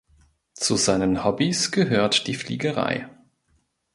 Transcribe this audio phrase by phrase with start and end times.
[0.55, 3.07] Zu seinen Hobbys gehört die Fliegerei.